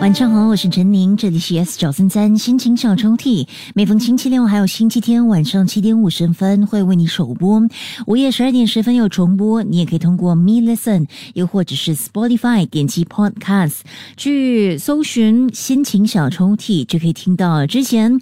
[0.00, 3.46] 晚上好，我是陈宁，这里是 S 九三三心情小抽屉。
[3.74, 7.62] 每逢星期六还有星期天晚上七点五十分会为你首播，
[8.06, 9.62] 午夜十二点十分有重播。
[9.62, 13.80] 你也可以通过 Me Listen，又或者是 Spotify 点击 Podcast
[14.16, 18.18] 去搜寻心情小抽屉，就可以听到之前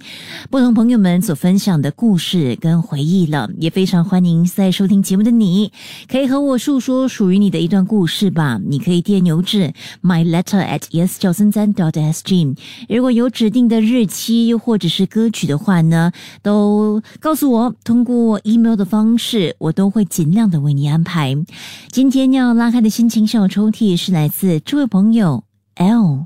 [0.49, 3.49] 不同朋友们所分享的故事跟回忆了。
[3.57, 5.71] 也非常欢迎在收听节目的你，
[6.09, 8.59] 可以和我诉说属于你的一段故事吧。
[8.67, 9.73] 你可以电邮至
[10.03, 12.55] My Letter at S 九三 dot sg，
[12.87, 16.11] 如果有指定的日期又或者是歌曲的话呢，
[16.41, 21.35] 都告诉我，通过 email 的方式，我都会尽量的为你安排。
[21.89, 25.43] 今天要拉开的心情小抽屉是来自这位朋友
[25.75, 26.25] L。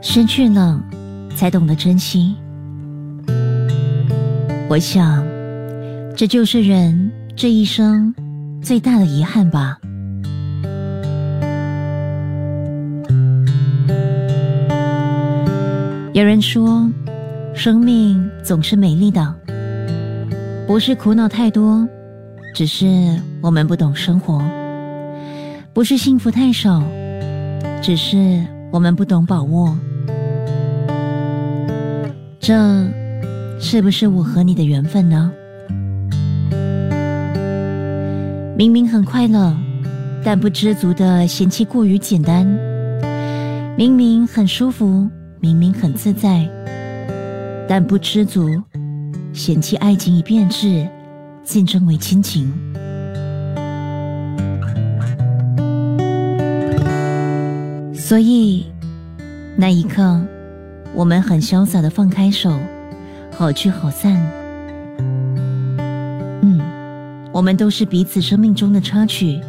[0.00, 0.80] 失去了。
[1.34, 2.34] 才懂得珍惜。
[4.68, 5.24] 我想，
[6.16, 8.14] 这就是人这一生
[8.62, 9.78] 最大的遗憾吧。
[16.12, 16.88] 有人说，
[17.54, 19.34] 生命总是美丽的，
[20.66, 21.86] 不是苦恼太多，
[22.54, 22.86] 只是
[23.42, 24.40] 我们不懂生活；
[25.72, 26.82] 不是幸福太少，
[27.82, 29.76] 只是我们不懂把握。
[32.46, 32.54] 这
[33.58, 35.32] 是不是我和你的缘分呢？
[38.54, 39.56] 明明很快乐，
[40.22, 42.46] 但不知足的嫌弃过于简单；
[43.78, 45.08] 明明很舒服，
[45.40, 46.46] 明明很自在，
[47.66, 48.62] 但不知足，
[49.32, 50.86] 嫌弃爱情已变质，
[51.42, 52.52] 竞争为亲情。
[57.94, 58.66] 所以
[59.56, 60.20] 那一刻。
[60.94, 62.56] 我们很潇洒的放开手，
[63.36, 64.14] 好聚好散。
[66.40, 66.60] 嗯，
[67.32, 69.40] 我们都是彼此生命中的插曲，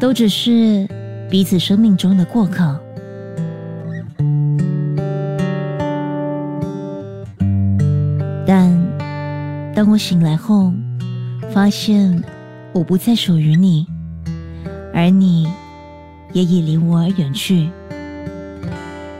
[0.00, 0.88] 都只是
[1.30, 2.76] 彼此生命中的过客。
[8.44, 8.76] 但
[9.74, 10.72] 当我醒来后，
[11.54, 12.20] 发现
[12.72, 13.86] 我不再属于你，
[14.92, 15.46] 而你
[16.32, 17.70] 也已离我而远去，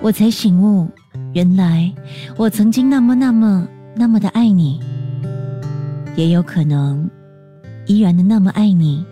[0.01, 0.89] 我才醒悟。
[1.33, 1.91] 原来
[2.37, 4.81] 我曾经那么那么那么的爱你，
[6.15, 7.09] 也有可能
[7.87, 9.05] 依然的那么爱你。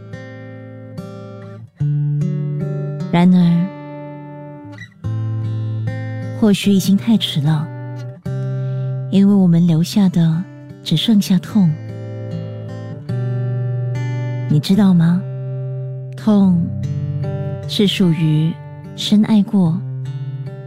[3.10, 3.66] 然而，
[6.38, 7.66] 或许已经太迟了，
[9.10, 10.42] 因为我们留下的
[10.84, 11.70] 只剩下痛。
[14.48, 15.22] 你知道吗？
[16.16, 16.62] 痛
[17.66, 18.52] 是属于
[18.94, 19.80] 深爱过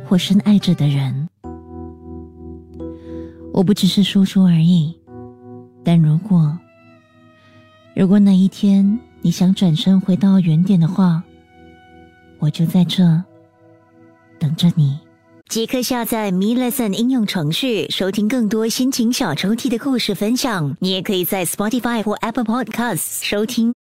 [0.04, 1.23] 或深爱着的人。
[3.54, 4.98] 我不只是说说而已，
[5.86, 6.58] 但如果，
[7.96, 11.22] 如果哪一天你想转身回到原点的话，
[12.40, 13.24] 我就在这
[14.40, 14.98] 等着你。
[15.48, 20.76] 即刻下载 Me Lesson 应用程序，收听更多心情小抽屉的故事分享。
[20.80, 23.72] 你也可以在 Spotify 或 Apple Podcasts 收听。